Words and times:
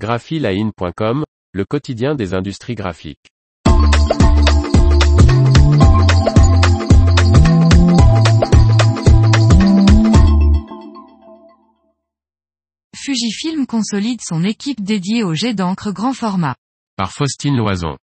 graphiline.com, 0.00 1.24
le 1.52 1.64
quotidien 1.66 2.14
des 2.14 2.32
industries 2.32 2.74
graphiques. 2.74 3.28
Fujifilm 12.96 13.66
consolide 13.66 14.20
son 14.22 14.42
équipe 14.42 14.82
dédiée 14.82 15.22
au 15.22 15.34
jet 15.34 15.52
d'encre 15.52 15.92
grand 15.92 16.14
format. 16.14 16.56
Par 16.96 17.12
Faustine 17.12 17.58
Loison. 17.58 17.98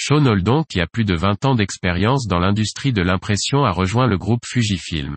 Sean 0.00 0.24
Oldon 0.24 0.64
qui 0.66 0.80
a 0.80 0.86
plus 0.86 1.04
de 1.04 1.14
20 1.14 1.44
ans 1.44 1.54
d'expérience 1.54 2.26
dans 2.26 2.38
l'industrie 2.38 2.94
de 2.94 3.02
l'impression 3.02 3.64
a 3.64 3.72
rejoint 3.72 4.06
le 4.06 4.16
groupe 4.16 4.46
Fujifilm. 4.46 5.16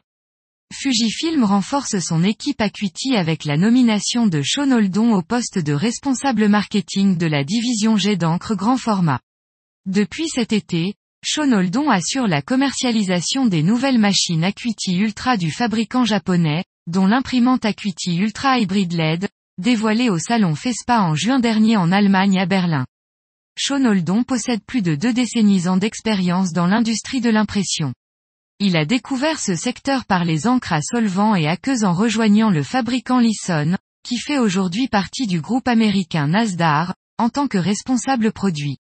Fujifilm 0.74 1.44
renforce 1.44 1.98
son 2.00 2.24
équipe 2.24 2.62
Acuity 2.62 3.16
avec 3.16 3.46
la 3.46 3.58
nomination 3.58 4.28
de 4.28 4.42
Sean 4.44 4.72
Oldon 4.72 5.14
au 5.14 5.22
poste 5.22 5.58
de 5.58 5.74
responsable 5.74 6.50
marketing 6.50 7.18
de 7.18 7.26
la 7.26 7.44
division 7.44 7.98
jet 7.98 8.16
d'encre 8.16 8.54
grand 8.54 8.78
format. 8.78 9.20
Depuis 9.86 10.28
cet 10.28 10.54
été, 10.54 10.94
Sean 11.26 11.52
Oldon 11.52 11.90
assure 11.90 12.28
la 12.28 12.42
commercialisation 12.42 13.48
des 13.48 13.64
nouvelles 13.64 13.98
machines 13.98 14.44
Acuity 14.44 14.98
Ultra 14.98 15.36
du 15.36 15.52
fabricant 15.52 16.06
japonais, 16.06 16.64
dont 16.86 17.08
l'imprimante 17.08 17.66
Acuity 17.66 18.18
Ultra 18.18 18.60
Hybrid 18.60 18.94
LED, 18.94 19.30
dévoilée 19.58 20.10
au 20.10 20.20
salon 20.20 20.54
FESPA 20.54 21.02
en 21.02 21.16
juin 21.16 21.40
dernier 21.40 21.76
en 21.78 21.92
Allemagne 21.92 22.40
à 22.40 22.46
Berlin. 22.46 22.86
Sean 23.58 23.84
Oldon 23.84 24.24
possède 24.24 24.64
plus 24.64 24.84
de 24.84 24.96
deux 24.96 25.14
décennies 25.14 25.64
d'expérience 25.80 26.54
dans 26.54 26.68
l'industrie 26.68 27.22
de 27.22 27.32
l'impression. 27.32 27.94
Il 28.60 28.76
a 28.76 28.86
découvert 28.86 29.40
ce 29.40 29.54
secteur 29.54 30.06
par 30.06 30.26
les 30.26 30.48
encres 30.48 30.74
à 30.74 30.82
solvant 30.82 31.36
et 31.36 31.48
aqueuses 31.48 31.84
en 31.84 31.94
rejoignant 31.94 32.50
le 32.50 32.64
fabricant 32.64 33.20
Lisson, 33.20 33.78
qui 34.04 34.18
fait 34.18 34.40
aujourd'hui 34.40 34.88
partie 34.88 35.28
du 35.28 35.42
groupe 35.42 35.68
américain 35.68 36.28
Nasdaq, 36.28 36.90
en 37.20 37.30
tant 37.30 37.48
que 37.48 37.60
responsable 37.60 38.32
produit. 38.32 38.78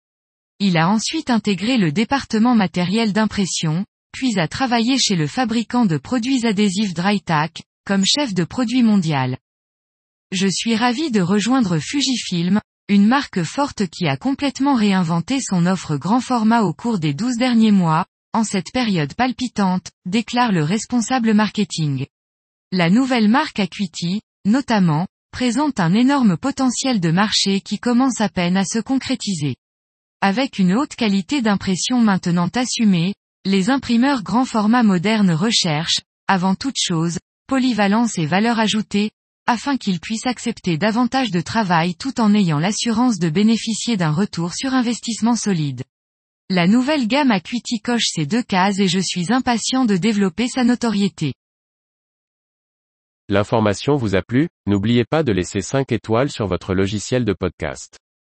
Il 0.59 0.77
a 0.77 0.87
ensuite 0.87 1.29
intégré 1.29 1.77
le 1.77 1.91
département 1.91 2.55
matériel 2.55 3.11
d'impression, 3.11 3.85
puis 4.13 4.39
a 4.39 4.47
travaillé 4.47 4.97
chez 4.97 5.17
le 5.17 5.27
fabricant 5.27 5.85
de 5.85 5.97
produits 5.97 6.45
adhésifs 6.45 6.93
DryTac, 6.93 7.63
comme 7.85 8.05
chef 8.05 8.33
de 8.33 8.45
produit 8.45 8.81
mondial. 8.81 9.37
Je 10.31 10.47
suis 10.47 10.77
ravi 10.77 11.11
de 11.11 11.19
rejoindre 11.19 11.79
Fujifilm, 11.79 12.61
une 12.87 13.07
marque 13.07 13.43
forte 13.43 13.87
qui 13.87 14.07
a 14.07 14.15
complètement 14.15 14.75
réinventé 14.75 15.41
son 15.41 15.65
offre 15.65 15.97
grand 15.97 16.21
format 16.21 16.61
au 16.61 16.71
cours 16.71 16.97
des 16.97 17.13
12 17.13 17.35
derniers 17.35 17.71
mois, 17.71 18.05
en 18.35 18.43
cette 18.43 18.73
période 18.73 19.13
palpitante, 19.13 19.91
déclare 20.05 20.51
le 20.51 20.61
responsable 20.61 21.33
marketing. 21.33 22.05
La 22.73 22.89
nouvelle 22.89 23.29
marque 23.29 23.61
Acuity, 23.61 24.19
notamment, 24.43 25.07
présente 25.31 25.79
un 25.79 25.93
énorme 25.93 26.35
potentiel 26.35 26.99
de 26.99 27.11
marché 27.11 27.61
qui 27.61 27.79
commence 27.79 28.19
à 28.19 28.27
peine 28.27 28.57
à 28.57 28.65
se 28.65 28.79
concrétiser. 28.79 29.55
Avec 30.19 30.59
une 30.59 30.73
haute 30.73 30.97
qualité 30.97 31.41
d'impression 31.41 32.01
maintenant 32.01 32.49
assumée, 32.53 33.13
les 33.45 33.69
imprimeurs 33.69 34.21
grand 34.21 34.43
format 34.43 34.83
modernes 34.83 35.31
recherchent, 35.31 36.01
avant 36.27 36.55
toute 36.55 36.77
chose, 36.77 37.19
polyvalence 37.47 38.17
et 38.17 38.25
valeur 38.25 38.59
ajoutée, 38.59 39.11
afin 39.47 39.77
qu'ils 39.77 40.01
puissent 40.01 40.27
accepter 40.27 40.77
davantage 40.77 41.31
de 41.31 41.39
travail 41.39 41.95
tout 41.95 42.19
en 42.19 42.33
ayant 42.33 42.59
l'assurance 42.59 43.17
de 43.17 43.29
bénéficier 43.29 43.95
d'un 43.95 44.11
retour 44.11 44.53
sur 44.53 44.73
investissement 44.73 45.37
solide. 45.37 45.83
La 46.51 46.67
nouvelle 46.67 47.07
gamme 47.07 47.31
Acuity 47.31 47.79
coche 47.79 48.05
ces 48.05 48.27
deux 48.27 48.43
cases 48.43 48.77
et 48.77 48.87
je 48.87 48.99
suis 48.99 49.33
impatient 49.33 49.83
de 49.83 49.97
développer 49.97 50.47
sa 50.47 50.63
notoriété. 50.63 51.33
L'information 53.29 53.95
vous 53.95 54.15
a 54.15 54.21
plu, 54.21 54.49
n'oubliez 54.67 55.05
pas 55.05 55.23
de 55.23 55.31
laisser 55.31 55.61
5 55.61 55.91
étoiles 55.91 56.29
sur 56.29 56.45
votre 56.45 56.75
logiciel 56.75 57.25
de 57.25 57.33
podcast. 57.33 57.97